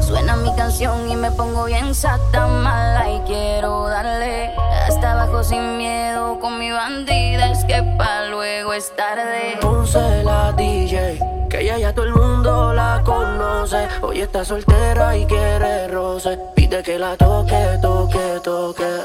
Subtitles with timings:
[0.00, 4.54] Suena mi canción y me pongo bien sata mala y quiero darle
[4.86, 7.50] hasta abajo sin miedo con mi bandida.
[7.52, 9.58] Es que pa' luego es tarde.
[9.60, 13.88] Ponce la DJ, que ella ya todo el mundo la conoce.
[14.02, 16.38] Hoy está soltera y quiere roce.
[16.54, 19.00] Pide que la toque, toque, toque.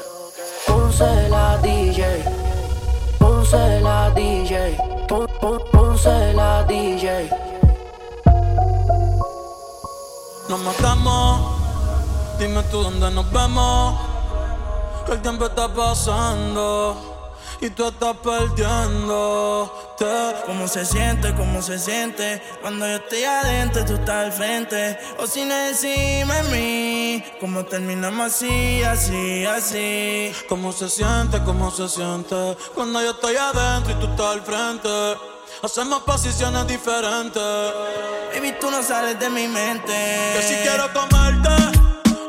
[0.68, 2.23] Ponce la DJ,
[3.52, 4.78] Ponce la DJ,
[5.08, 7.32] pon, pon, Ponce la DJ.
[10.48, 11.42] Nos matamos,
[12.38, 13.96] dime tú dónde nos vemos.
[15.04, 16.96] Que el tiempo está pasando
[17.62, 20.06] y tú estás perdiéndote.
[20.46, 21.34] ¿Cómo se siente?
[21.36, 22.42] ¿Cómo se siente?
[22.62, 24.98] Cuando yo estoy adentro, tú estás al frente.
[25.18, 27.24] O si no encima de mí.
[27.40, 30.32] ¿Cómo terminamos así, así, así?
[30.48, 31.44] ¿Cómo se siente?
[31.44, 32.58] ¿Cómo se siente?
[32.73, 34.90] Cuando yo estoy adentro y tú estás al frente.
[35.62, 37.44] Hacemos posiciones diferentes.
[38.34, 39.94] Baby, tú no sales de mi mente.
[40.36, 41.50] Que si quiero comerte,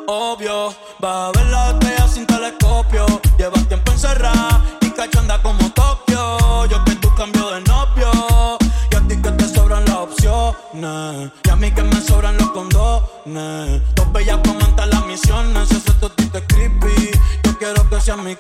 [0.07, 0.75] obvio.
[0.99, 1.50] Vas a ver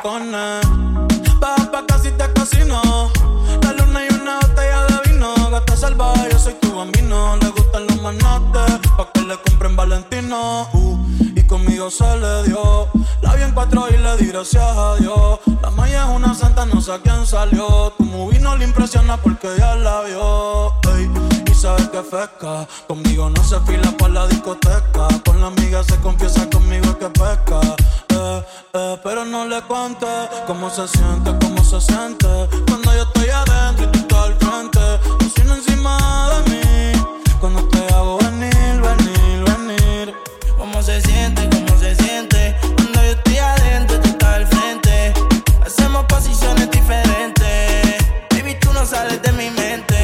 [0.02, 0.60] cone.
[1.38, 3.10] Baja pa' casi te casino.
[3.62, 5.34] La luna y una botella de vino.
[5.50, 7.36] Gata salvaje, yo soy tu bambino.
[7.36, 10.68] Le gustan los manates, pa' que le compren Valentino.
[10.72, 10.98] Uh,
[11.36, 12.88] y conmigo se le dio.
[13.20, 15.40] La vi en cuatro y le di gracias a Dios.
[15.62, 17.92] La maya es una santa, no sé a quién salió.
[17.98, 20.72] Tu movie no le impresiona porque ya la vio.
[20.94, 21.10] Ey,
[21.54, 22.66] sabes que pesca.
[22.88, 25.08] Conmigo no se fila pa' la discoteca.
[25.24, 27.60] Con la amiga se confiesa conmigo es que pesca.
[29.02, 30.06] Pero no le cuente
[30.46, 32.26] cómo se siente, cómo se siente.
[32.66, 34.80] Cuando yo estoy adentro y tú estás al frente.
[35.18, 36.92] Cocina encima de mí.
[37.40, 40.14] Cuando te hago venir, venir, venir.
[40.58, 41.48] ¿Cómo se siente?
[41.48, 42.56] ¿Cómo se siente?
[42.76, 45.14] Cuando yo estoy adentro, tú estás al frente.
[45.64, 48.04] Hacemos posiciones diferentes.
[48.30, 49.96] Baby, tú no sales de mi mente.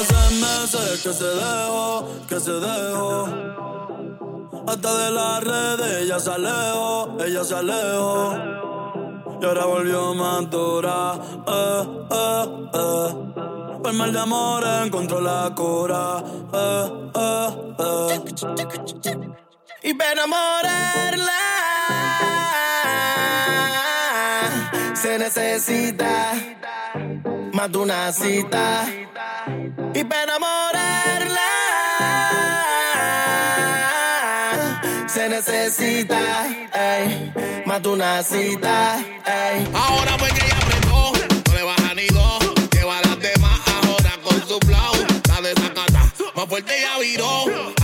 [0.00, 3.28] Hace meses que se dejó, que se dejó.
[4.66, 8.34] Hasta de las redes ella se alejó, ella se alejó.
[9.40, 11.14] Y ahora volvió más dura,
[11.46, 12.44] eh, eh,
[12.74, 13.92] eh.
[13.92, 16.22] Mal de amor encontró la cura,
[16.52, 17.06] eh.
[19.82, 21.32] Y para enamorarla
[24.94, 26.32] se necesita
[27.52, 28.86] más de una cita.
[29.94, 30.65] Y para enamorarla
[35.36, 37.30] necesita ey,
[37.66, 38.98] más de una cita.
[39.26, 39.68] ey.
[39.74, 41.12] Ahora pues que ella apretó,
[41.46, 42.54] no le baja ni dos.
[42.72, 44.94] Lleva a las demás ahora con su flow.
[45.28, 47.75] La desacata, más fuerte ya viró.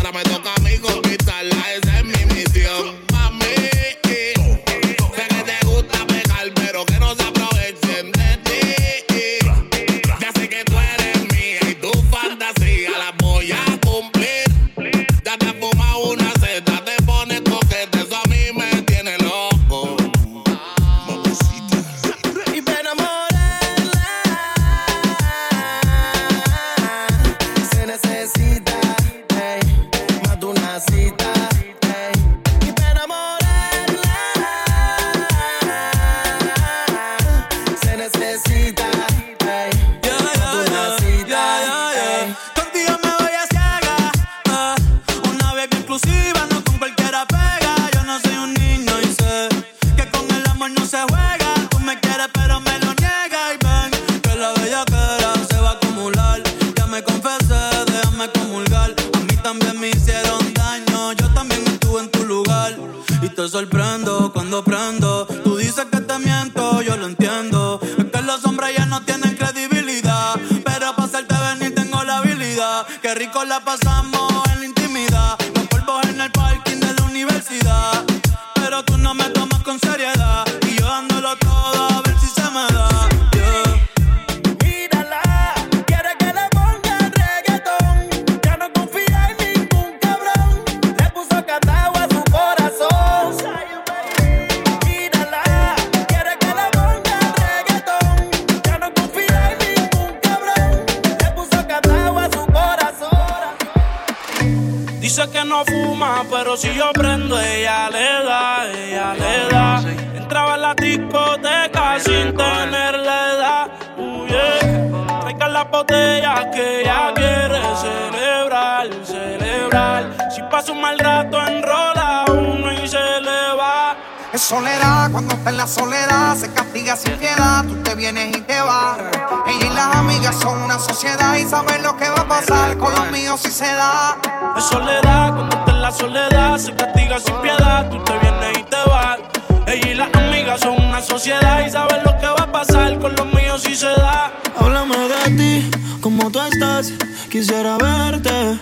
[105.44, 109.82] no fuma, pero si yo prendo, ella le da, ella le da.
[110.14, 113.70] Entraba en la discoteca sin tener la edad.
[113.96, 115.20] Uh, yeah.
[115.20, 120.30] Traigan las botellas que ella quiere celebrar, celebrar.
[120.30, 123.96] Si pasa un mal rato, enrola uno y se le va.
[124.32, 128.40] Es soledad cuando está en la soledad, se castiga sin piedad, tú te vienes y
[128.40, 128.98] te vas.
[129.46, 132.94] Ella y las amigas son una sociedad y saben lo que va a pasar con
[132.94, 134.16] los míos si se da.
[134.56, 138.62] Es soledad cuando está en la soledad, se castiga sin piedad, tú te vienes y
[138.62, 139.18] te vas.
[139.66, 143.14] Ella y las amigas son una sociedad y saben lo que va a pasar con
[143.14, 144.32] los míos si se da.
[144.58, 145.70] Háblame de ti,
[146.00, 146.90] como tú estás,
[147.30, 148.58] quisiera verte.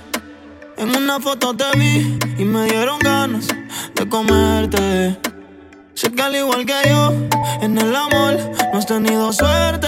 [0.79, 3.47] En una foto te vi y me dieron ganas
[3.95, 5.30] de comerte.
[6.01, 7.13] Sé que al igual que yo,
[7.61, 8.35] en el amor
[8.73, 9.87] no has tenido suerte.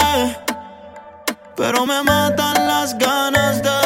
[1.57, 3.82] Pero me matan las ganas de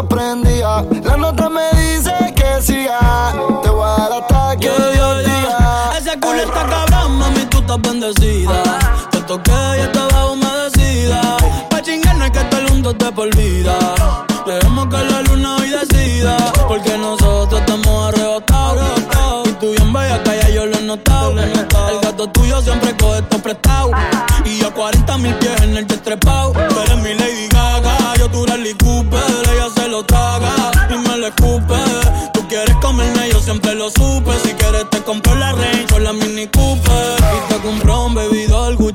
[0.00, 2.98] La nota me dice que siga.
[3.02, 3.32] Ah.
[3.62, 5.92] Te voy a dar hasta que yeah, Dios diga.
[5.98, 8.62] Ese culo está cabrón, mami, tú estás bendecida.
[9.10, 11.36] Te toqué y estaba humedecida.
[11.68, 13.78] Pa' chingar no es que todo el mundo te por vida.
[14.46, 16.36] Que la luna hoy decida.
[16.66, 17.18] Porque no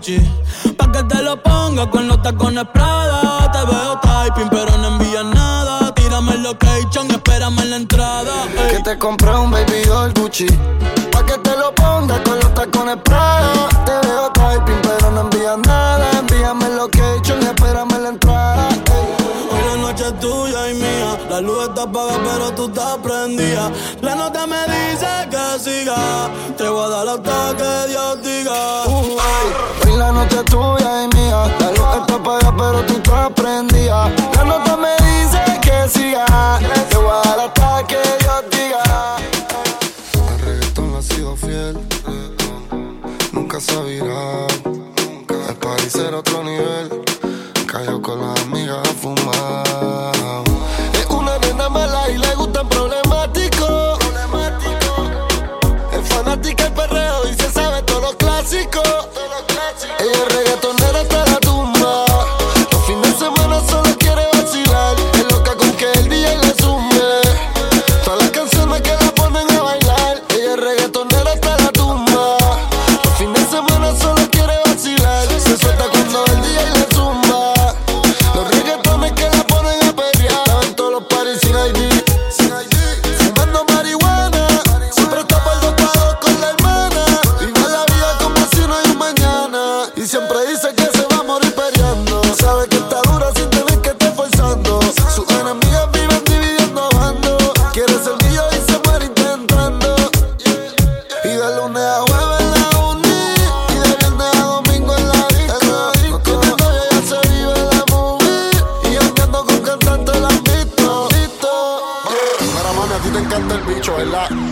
[0.06, 3.52] Pa' que te lo ponga con los tacones Prada.
[3.52, 5.96] Te veo typing, pero no envías nada.
[5.96, 8.32] Tírame el location, espérame en la entrada.
[8.56, 8.76] Ey.
[8.78, 10.46] Que te compré un baby doll Gucci.
[11.12, 13.68] Pa' que te lo ponga con los tacones Prada.
[13.84, 16.12] Te veo typing, pero no envías nada.
[16.20, 18.70] Envíame el location, espérame en la entrada.
[19.52, 21.18] Hoy la noche es tuya y mía.
[21.32, 23.72] La luz está apagada, pero tú estás prendida.
[24.02, 26.30] La nota me dice que siga.
[26.56, 28.55] Te voy a dar hasta que Dios diga.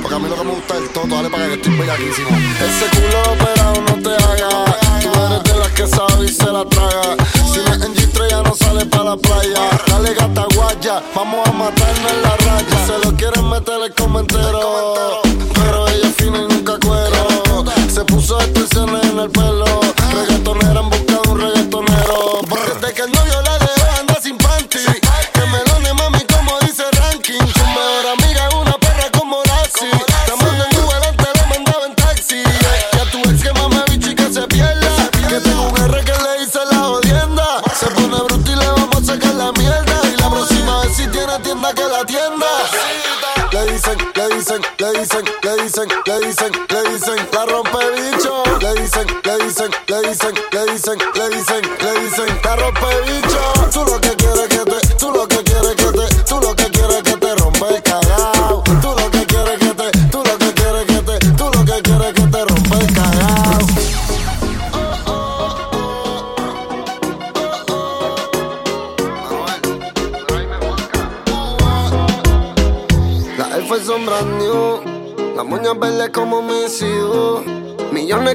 [0.02, 2.30] Porque a mí lo que me gusta es el toto, dale para que estoy bellaquísimo.
[2.30, 4.50] Ese culo operado no te haga.
[5.02, 7.16] Tú eres de las que sabe y se la traga.
[7.52, 9.70] Si no es en G3 ya no sale para la playa.
[9.88, 12.86] Dale gata guaya, vamos a matarnos en la raya.
[12.86, 14.53] Se lo quieren meter el comentero.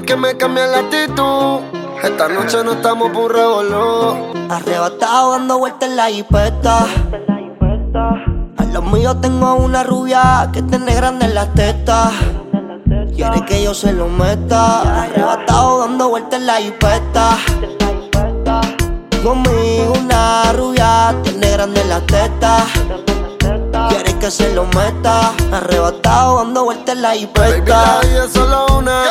[0.09, 1.59] Que me cambian la actitud.
[2.01, 4.33] Esta noche no estamos por revolú.
[4.49, 6.87] Arrebatado dando vueltas en la jipeta.
[8.57, 12.11] A los míos tengo una rubia que tiene grandes las tetas.
[13.15, 15.03] Quiere que yo se lo meta.
[15.03, 17.37] Arrebatado dando vueltas en la jipeta.
[19.23, 22.63] Conmigo una rubia tiene grandes las tetas.
[23.89, 25.33] Quiere que se lo meta.
[25.51, 28.01] Arrebatado dando vueltas en la Baby, jipeta.
[28.01, 29.03] la vida es solo una.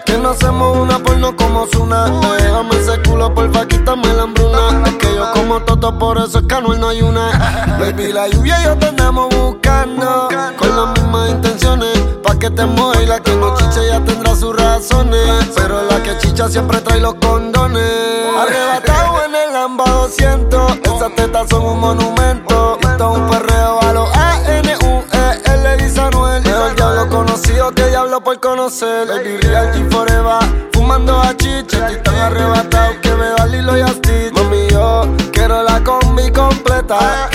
[0.00, 2.06] ¿Por qué no hacemos una porno como Zuna?
[2.38, 4.82] Déjame ese culo, porfa, quítame la hambruna.
[4.86, 7.76] Es que yo como toto, por eso es que Anuel no hay una.
[7.78, 10.28] Baby, la lluvia y yo te andamos buscando.
[10.56, 11.98] Con las mismas intenciones.
[12.22, 15.50] Pa' que te y la que no chicha ya tendrá sus razones.
[15.54, 17.84] Pero la que chicha siempre trae los condones.
[18.40, 20.78] Arrebatado en el Lamba 200.
[20.82, 22.78] Esas tetas son un monumento.
[22.80, 25.19] Esto es un perreo a los A-N-U-E-L,
[25.98, 26.42] Anuel.
[26.42, 29.08] Mejor diablo conocido que diablo por conocer.
[29.08, 31.88] Baby Real G Forever, fumando a chicha.
[31.88, 34.32] Estoy tan arrebatado que veo a Lilo y a Stitch.
[34.32, 37.28] Mami, yo quiero la combi completa.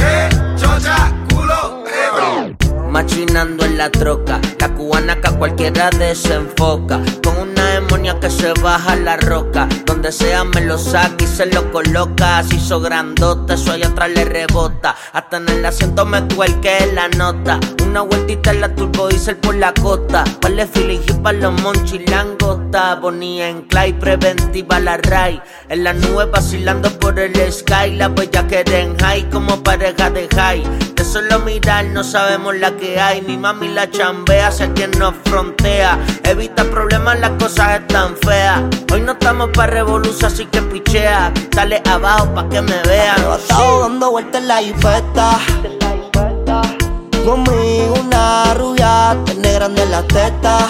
[2.90, 7.02] Machinando en la troca, la cubana que a cualquiera desenfoca.
[8.06, 9.68] Que se baja la roca.
[9.84, 12.38] Donde sea me lo saca y se lo coloca.
[12.38, 14.96] Así hizo grandote, eso atrás le rebota.
[15.12, 17.60] Hasta en el asiento me tuerque la nota.
[17.84, 20.24] Una vueltita en la turbo diesel por la costa.
[20.40, 22.96] Vale feeling para los monchis, langosta.
[22.96, 25.42] Bonía en clay, preventiva la ray.
[25.70, 27.96] En la nube vacilando por el sky.
[27.96, 30.64] La huella que en high como pareja de high.
[30.94, 33.24] De solo mirar no sabemos la que hay.
[33.24, 35.98] Mi mami la chambea, sé quien nos frontea.
[36.24, 37.95] Evita problemas, las cosas están
[38.92, 41.32] Hoy no estamos para revolución, así que pichea.
[41.52, 43.16] Dale abajo pa' que me vean.
[43.38, 45.40] Estado dando vueltas en la infesta.
[47.26, 50.68] Conmigo una rubia, tiene grande la teta.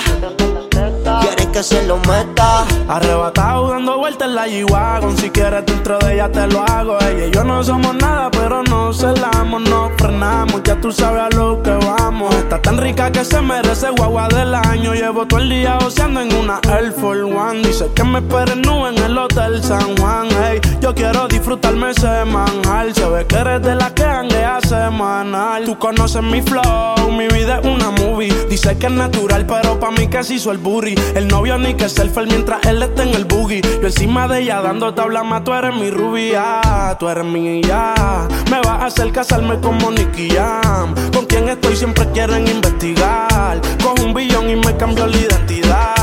[1.66, 2.64] Se lo meta.
[2.88, 5.18] Arrebatado dando vueltas en la G-Wagon.
[5.18, 7.00] Si quieres dentro de ella te lo hago.
[7.02, 10.62] Ella y yo no somos nada, pero no celamos, no frenamos.
[10.64, 12.36] Ya tú sabes a lo que vamos.
[12.36, 14.94] Está tan rica que se merece guagua del año.
[14.94, 17.64] Llevo todo el día oceando en una Air Force One.
[17.64, 20.28] Dice que me esperen nu en el Hotel San Juan.
[20.44, 22.94] Hey, yo quiero disfrutarme semanal.
[22.94, 25.66] Se ve que eres de la que hanguea semanal.
[25.66, 28.32] Tú conoces mi flow, mi vida es una movie.
[28.52, 30.96] Dice que es natural, pero pa' mí se hizo el burry.
[31.16, 33.62] El novio ni que selfie mientras él está en el boogie.
[33.62, 36.62] Yo encima de ella dando tabla más, tú eres mi rubia,
[37.00, 38.28] tú eres mi ya.
[38.50, 40.94] Me vas a hacer casarme como Nicky Jam.
[41.14, 43.62] Con quien estoy siempre quieren investigar.
[43.84, 45.95] Con un billón y me cambió la identidad.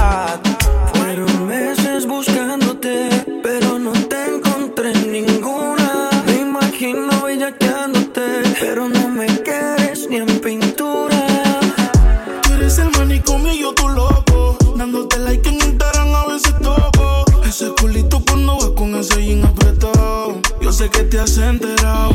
[20.82, 22.14] Sé que te has enterado.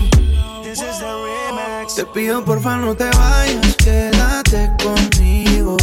[1.95, 5.77] Te pido porfa no te vayas, quédate conmigo.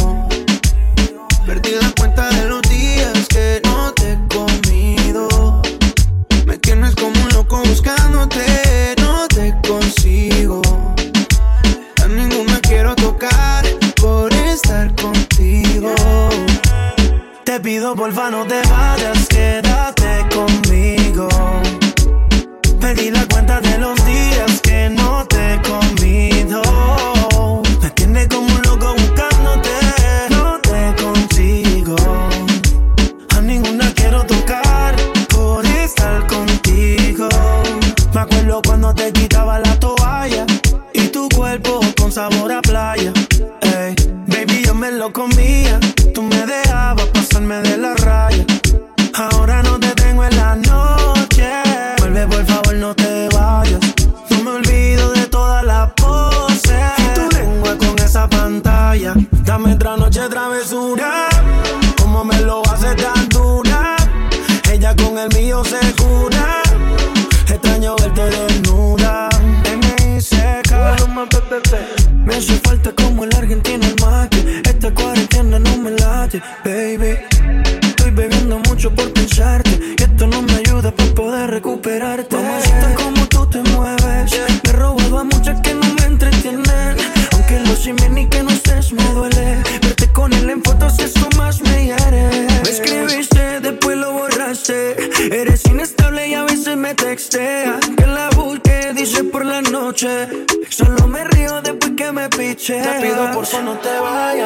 [1.45, 5.61] Perdí la cuenta de los días que no te he comido.
[6.45, 10.61] Me tienes como un loco buscándote, no te consigo.
[12.03, 13.65] A ninguna quiero tocar
[13.99, 15.93] por estar contigo.
[17.43, 19.14] Te pido porfa no te vayas,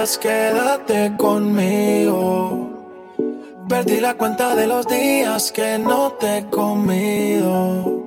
[0.08, 2.70] quédate conmigo.
[3.68, 8.06] Perdí la cuenta de los días que no te he comido.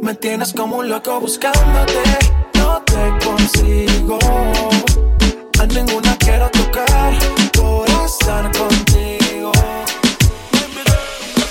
[0.00, 2.02] Me tienes como un loco buscándote,
[2.54, 4.18] no te consigo.
[5.60, 7.12] A ninguna quiero tocar
[7.52, 9.50] por estar contigo.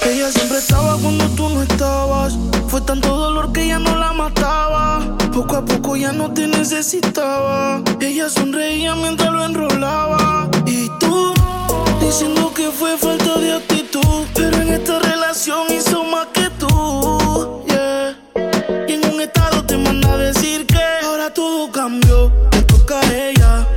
[0.06, 2.38] Ella siempre estaba cuando tú no estabas.
[2.69, 4.92] Fue tanto dolor que ya no la mataba.
[5.34, 7.82] Poco a poco ya no te necesitaba.
[8.00, 10.48] Ella sonreía mientras lo enrolaba.
[10.67, 11.34] Y tú,
[12.00, 14.28] diciendo que fue falta de actitud.
[14.36, 17.63] Pero en esta relación hizo más que tú.
[18.88, 22.32] Y en un estado te manda a decir que ahora todo cambió.
[22.52, 23.67] Te toca a ella.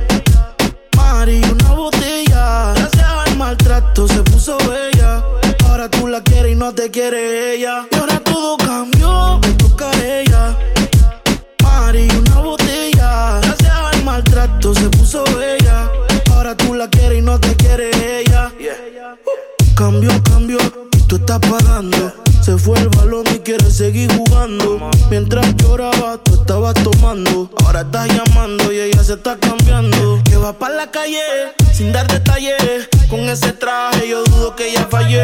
[0.95, 2.73] Mari, una botella.
[2.75, 5.23] Gracias al maltrato se puso bella.
[5.67, 7.56] Ahora tú la quieres y no te quiere ella.
[22.41, 24.89] Se fue el balón y quieres seguir jugando.
[25.09, 27.49] Mientras lloraba, tú estabas tomando.
[27.63, 30.21] Ahora estás llamando y ella se está cambiando.
[30.23, 31.19] Que va para la calle
[31.73, 32.87] sin dar detalles.
[33.09, 35.23] Con ese traje yo dudo que ella fallé.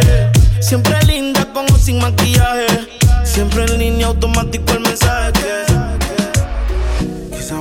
[0.60, 2.68] Siempre linda con o sin maquillaje.
[3.24, 5.64] Siempre en línea automático el mensaje.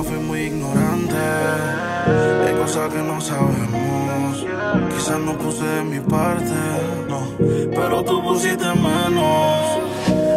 [0.01, 1.15] Fui muy ignorante.
[2.59, 4.45] cosas que no sabemos.
[4.89, 6.55] Quizás no puse de mi parte,
[7.07, 7.19] no,
[7.69, 9.79] pero tú pusiste menos.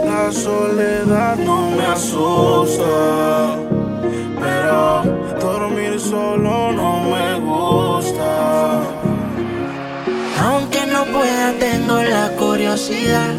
[0.04, 3.56] La soledad no me asusta,
[4.40, 5.02] pero
[5.40, 8.82] dormir solo no me gusta.
[10.44, 13.34] Aunque no pueda, tengo la curiosidad.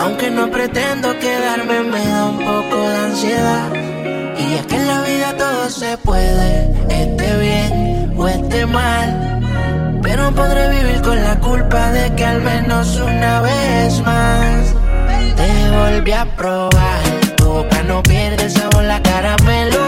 [0.00, 3.93] Aunque no pretendo quedarme, me da un poco de ansiedad.
[4.54, 9.40] Y es que en la vida todo se puede, esté bien o esté mal.
[10.00, 14.74] Pero podré vivir con la culpa de que al menos una vez más
[15.34, 17.02] te volví a probar.
[17.36, 19.83] Tu boca no pierde sabor, la caramelo.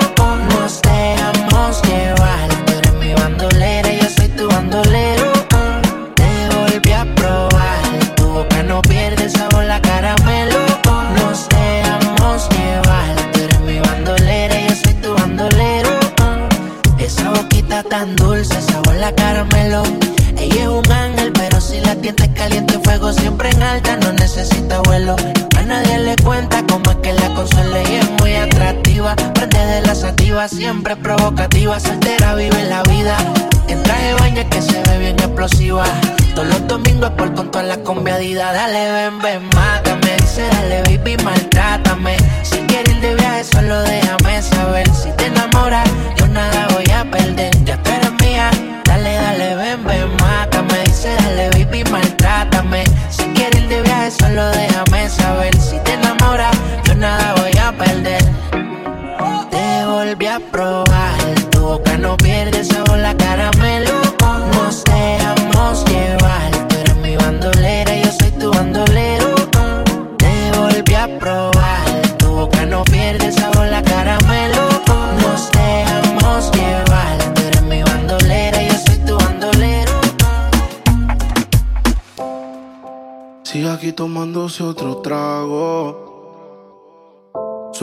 [23.77, 25.17] Alta, no necesita vuelo.
[25.57, 29.15] A nadie le cuenta cómo es que la consuela y es muy atractiva.
[29.35, 33.17] Prende de la sativa, siempre provocativa, soltera, vive la vida.
[33.69, 35.85] En traje de baño que se ve bien explosiva.
[36.35, 38.53] Todos los domingos por con toda la conviadida.
[38.53, 40.17] Dale, ven, ven, mátame.
[40.21, 42.17] Dice, dale, baby, maltrátame.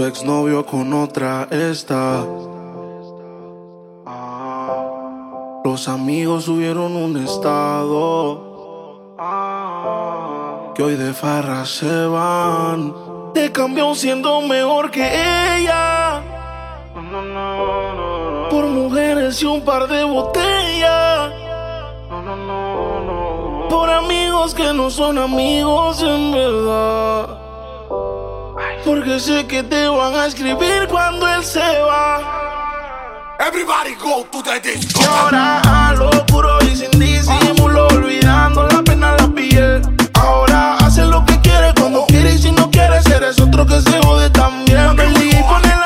[0.07, 2.25] Exnovio con otra está.
[4.05, 9.15] Ah, Los amigos subieron un estado.
[9.17, 12.93] Ah, Que hoy de farra se van.
[13.33, 15.05] Te cambió siendo mejor que
[15.57, 16.21] ella.
[18.49, 21.31] Por mujeres y un par de botellas.
[23.69, 27.42] Por amigos que no son amigos en verdad.
[28.85, 32.19] Porque sé que te van a escribir cuando él se va.
[33.39, 35.01] Everybody go to the disco.
[35.01, 39.81] Y ahora a lo puro y sin disimulo, olvidando la pena la piel.
[40.15, 43.81] Ahora hace lo que quiere cuando quiere y si no quiere ser es otro que
[43.81, 44.95] se jode también.
[44.95, 45.82] Pone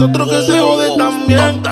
[0.00, 1.62] es otro que se jode también.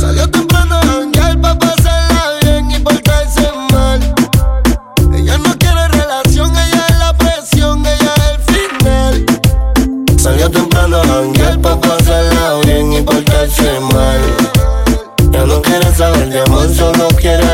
[0.00, 4.00] Salió temprano a janguear pa' pasarla bien y portarse mal.
[5.14, 9.26] Ella no quiere relación, ella es la presión, ella es el final.
[10.18, 14.20] Salió temprano a janguear pa' pasarla bien y portarse mal.
[15.30, 17.51] Ya no quiere saber de amor, solo quiere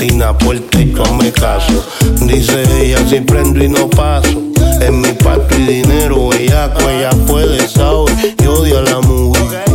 [0.00, 0.30] Salta el medio, muchacho, abre paso.
[0.30, 1.86] Estamos tina por techo, hazme caso.
[2.26, 4.42] Dice ella, si prendo y no paso.
[4.80, 9.69] En mi parto y dinero, ella, ella puede, saber y odia a la mujer.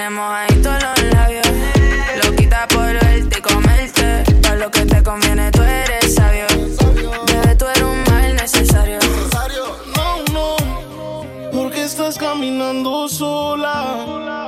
[0.00, 1.46] tenemos ahí todos los labios.
[2.24, 4.24] Lo quita por verte y comerte.
[4.42, 6.46] Para lo que te conviene, tú eres sabio.
[7.26, 8.98] Bebé, tú eres un mal necesario.
[9.96, 11.20] No, no,
[11.52, 14.46] porque estás caminando sola.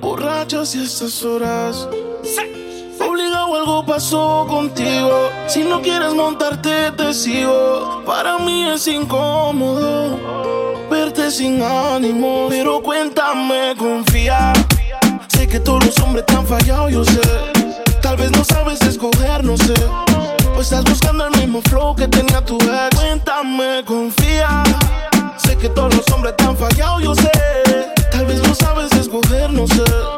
[0.00, 1.86] Borracha si estas horas.
[2.22, 2.67] Sí
[3.20, 5.30] algo pasó contigo.
[5.48, 8.02] Si no quieres montarte, te sigo.
[8.06, 10.16] Para mí es incómodo
[10.90, 12.46] verte sin ánimo.
[12.48, 14.52] Pero cuéntame, confía.
[15.28, 17.20] Sé que todos los hombres te han fallado, yo sé.
[18.00, 19.74] Tal vez no sabes escoger, no sé.
[20.56, 22.96] O estás buscando el mismo flow que tenía tu ex.
[22.96, 24.62] Cuéntame, confía.
[25.36, 27.30] Sé que todos los hombres te han fallado, yo sé.
[28.10, 30.17] Tal vez no sabes escoger, no sé.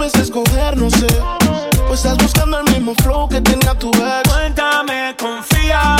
[0.00, 1.06] sabes escoger, no sé
[1.86, 4.32] pues estás buscando el mismo flow que tenía tu ex.
[4.32, 5.96] Cuéntame, confía.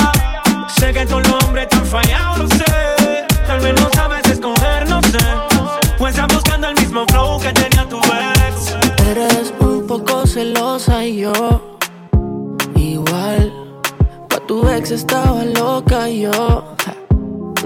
[0.78, 3.26] Sé que los hombres te han fallado, lo sé.
[3.44, 5.18] Tal vez no sabes escoger, no sé.
[5.98, 8.76] Pues estás buscando el mismo flow que tenía tu ex.
[9.10, 11.76] Eres un poco celosa y yo.
[12.76, 13.52] Igual.
[14.28, 16.76] Pa' tu ex estaba loca y yo.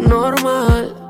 [0.00, 1.03] Normal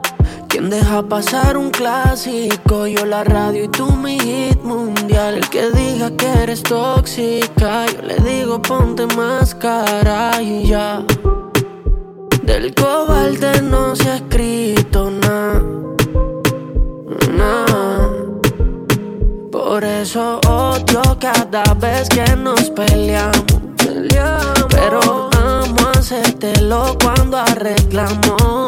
[0.54, 2.86] ¿Quién deja pasar un clásico?
[2.86, 5.38] Yo la radio y tú mi hit mundial.
[5.38, 11.04] El que diga que eres tóxica, yo le digo ponte máscara y ya.
[12.44, 15.60] Del cobalde no se ha escrito nada.
[17.36, 18.06] Nah.
[19.50, 23.42] Por eso odio cada vez que nos peleamos.
[23.76, 24.66] peleamos.
[24.70, 28.64] Pero amo hacértelo cuando arreglamos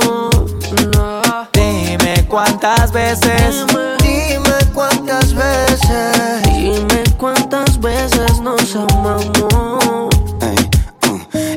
[2.28, 3.64] cuántas veces,
[4.02, 6.42] dime, cuántas veces.
[6.44, 9.26] Dime cuántas veces nos amamos.
[9.52, 10.08] Uh,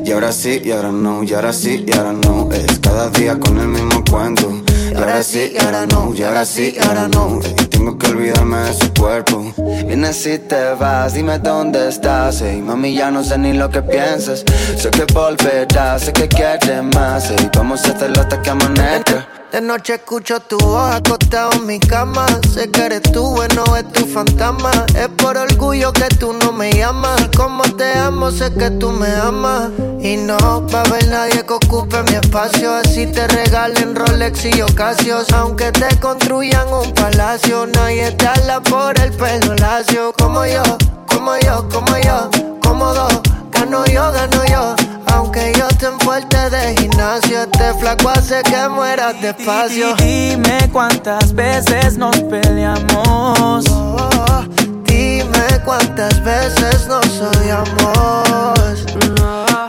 [0.04, 2.48] y ahora sí, y ahora no, y ahora sí, y ahora no.
[2.52, 4.50] Es cada día con el mismo cuento.
[4.92, 7.40] Y ahora sí, y ahora no, y ahora sí, y ahora no.
[7.44, 9.52] Y tengo que olvidarme de su cuerpo.
[9.86, 12.42] Vienes si te vas, dime dónde estás.
[12.42, 14.44] Ey, mami, ya no sé ni lo que piensas.
[14.76, 17.30] Sé que volverás, sé que quieres más.
[17.30, 19.39] Ey, vamos a hacerlo hasta que amanezca.
[19.52, 22.24] De noche escucho tu voz acostado en mi cama.
[22.54, 24.70] Sé que eres tú, bueno, es tu fantasma.
[24.94, 27.28] Es por orgullo que tú no me llamas.
[27.36, 29.70] Como te amo, sé que tú me amas.
[30.00, 30.38] Y no
[30.72, 32.72] va a haber nadie que ocupe mi espacio.
[32.74, 35.26] Así te regalen Rolex y Ocasios.
[35.32, 40.12] Aunque te construyan un palacio, nadie te habla por el pelo lacio.
[40.16, 40.62] Como yo,
[41.08, 42.30] como yo, como yo,
[42.62, 43.20] como dos.
[43.50, 44.76] Gano yo, gano yo.
[45.12, 45.69] Aunque yo
[46.10, 49.94] fuerte de gimnasio, este flaco hace que mueras despacio.
[49.94, 53.64] Dime cuántas veces nos peleamos.
[53.70, 54.44] Oh,
[54.86, 58.86] dime cuántas veces nos odiamos.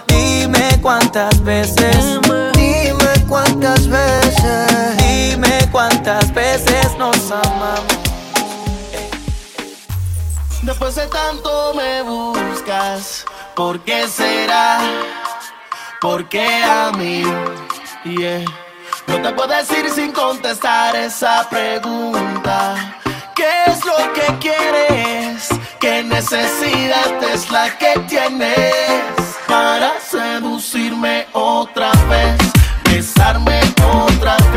[0.07, 2.19] Dime cuántas veces.
[2.55, 4.97] Dime cuántas veces.
[4.97, 7.99] Dime cuántas veces nos amamos.
[10.63, 13.25] Después de tanto me buscas,
[13.55, 15.20] ¿por qué será?
[16.01, 17.23] ¿Por qué a mí?
[19.05, 22.97] No te puedo decir sin contestar esa pregunta.
[23.35, 25.49] ¿Qué es lo que quieres?
[25.79, 32.37] ¿Qué necesidad es la que tienes para seducirme otra vez?
[32.85, 33.61] Besarme
[33.93, 34.50] otra vez,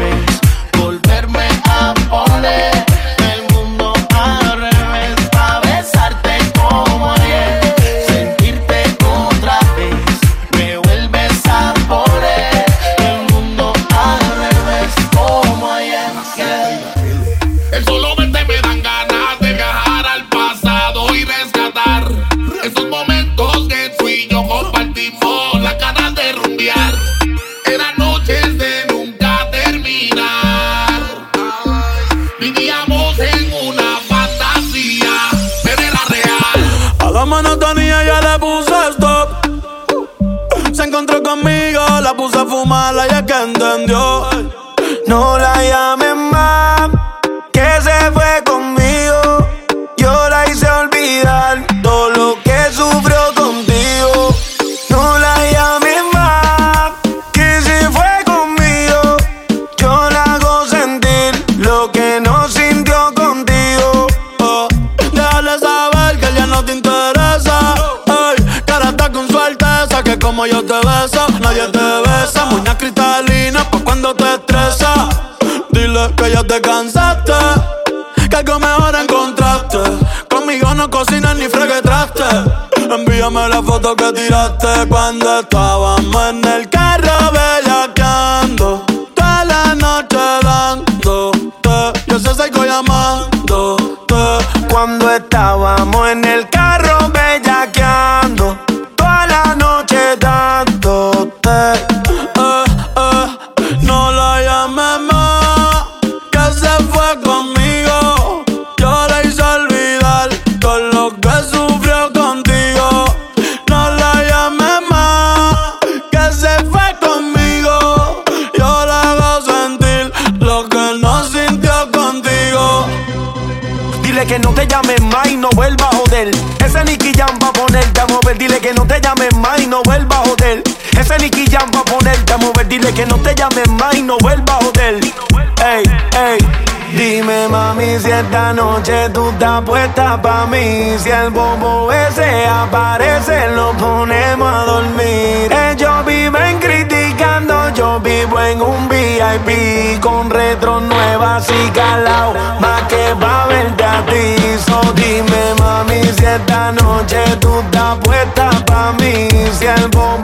[138.34, 140.96] esta noche tú estás puesta pa' mí.
[140.98, 145.52] Si el bobo ese aparece lo ponemos a dormir.
[145.70, 153.14] Ellos viven criticando, yo vivo en un VIP Con retro nuevas y calao, más que
[153.22, 154.34] va verte a ti.
[154.66, 159.28] So dime mami si esta noche tú estás puesta pa' mí.
[159.56, 160.23] Si el bobo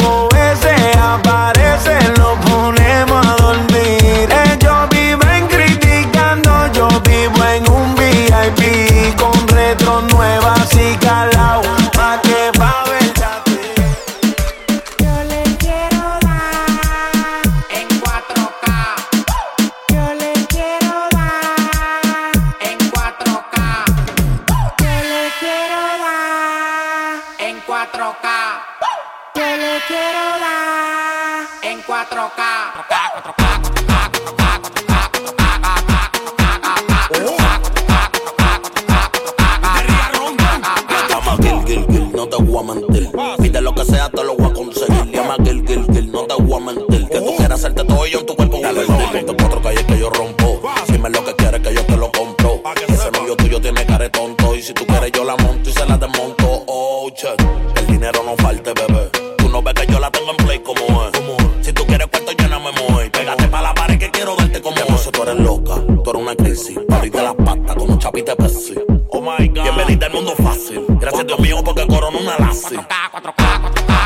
[69.11, 69.65] Oh my God.
[69.65, 70.85] Bienvenida al mundo fácil.
[70.89, 72.77] Gracias a Dios mío porque corona una lace.
[72.77, 74.01] 4K,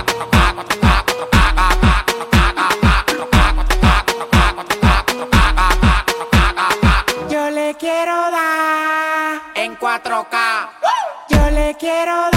[7.78, 10.68] quiero dar en 4K.
[11.30, 12.33] Yo le quiero dar.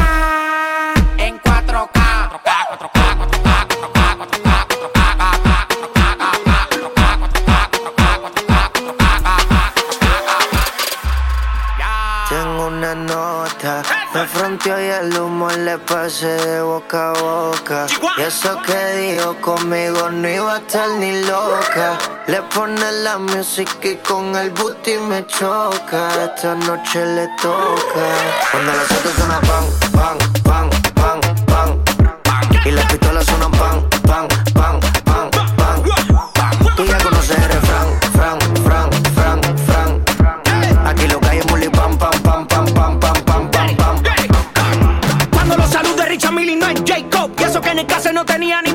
[14.68, 17.88] sucio y el humo le pase de boca a boca.
[18.18, 21.98] Y eso que dijo conmigo no iba a estar ni loca.
[22.28, 26.26] Le pone la música y con el booty me choca.
[26.26, 28.06] Esta noche le toca.
[28.52, 30.37] Cuando las otras suena bang, bang.
[48.38, 48.67] Penny and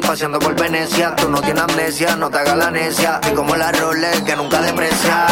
[0.00, 1.14] París paseando por Venecia.
[1.16, 3.20] Tú no tienes amnesia, no te hagas la necia.
[3.30, 5.26] Y como la Rolex que nunca deprecia.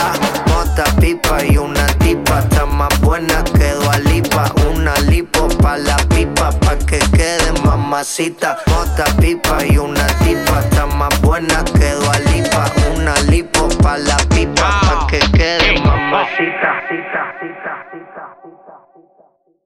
[0.46, 2.40] Mota, pipa y una tipa.
[2.40, 4.52] Está más buena que Dualipa.
[4.74, 8.58] Una lipo pa' la pipa, pa' que quede mamacita.
[8.66, 10.60] Mota, pipa y una tipa.
[10.60, 12.70] Está más buena que Dualipa.
[12.94, 16.68] Una lipo pa' la pipa, pa' que quede mamacita.